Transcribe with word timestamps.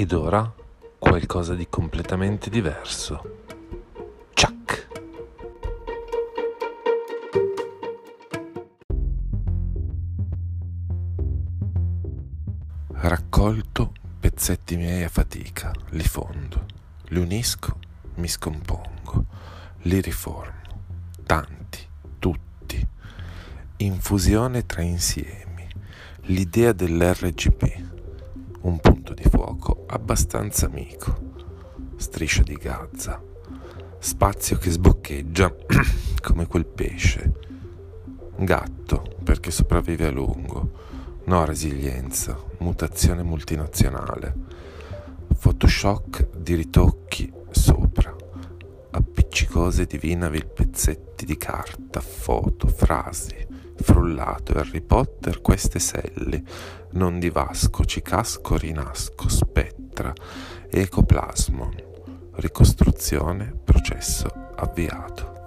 Ed 0.00 0.12
ora 0.12 0.50
qualcosa 0.98 1.54
di 1.54 1.68
completamente 1.68 2.48
diverso. 2.48 3.42
Ciak! 4.32 4.88
Raccolto 12.92 13.92
pezzetti 14.18 14.76
miei 14.76 15.04
a 15.04 15.10
fatica, 15.10 15.70
li 15.90 16.04
fondo, 16.04 16.64
li 17.08 17.18
unisco, 17.18 17.78
mi 18.14 18.28
scompongo, 18.28 19.26
li 19.80 20.00
riformo, 20.00 20.80
tanti, 21.26 21.86
tutti, 22.18 22.88
infusione 23.76 24.64
tra 24.64 24.80
insiemi, 24.80 25.68
l'idea 26.22 26.72
dell'RGP, 26.72 27.88
un 28.62 28.80
punto 28.80 29.12
di 29.12 29.24
fuoco 29.50 29.84
abbastanza 29.88 30.66
amico, 30.66 31.32
striscia 31.96 32.42
di 32.42 32.54
Gaza, 32.54 33.20
spazio 33.98 34.56
che 34.58 34.70
sboccheggia 34.70 35.52
come 36.22 36.46
quel 36.46 36.66
pesce, 36.66 37.32
gatto 38.36 39.16
perché 39.24 39.50
sopravvive 39.50 40.06
a 40.06 40.10
lungo, 40.10 40.70
no 41.24 41.44
resilienza, 41.44 42.38
mutazione 42.58 43.24
multinazionale, 43.24 44.34
photoshock 45.36 46.36
di 46.36 46.54
ritocchi 46.54 47.32
sopra, 47.50 48.14
appiccicose 48.92 49.84
divinavi 49.84 50.44
pezzetti 50.44 51.24
di 51.24 51.36
carta, 51.36 52.00
foto, 52.00 52.68
frasi, 52.68 53.34
frullato 53.82 54.52
Harry 54.52 54.80
Potter 54.80 55.40
queste 55.40 55.78
selli, 55.78 56.42
non 56.92 57.18
di 57.18 57.30
Vasco, 57.30 57.84
Cicasco, 57.84 58.56
Rinasco, 58.56 59.28
Spettra, 59.28 60.12
Ecoplasmon, 60.68 61.74
ricostruzione, 62.34 63.52
processo 63.64 64.28
avviato. 64.56 65.39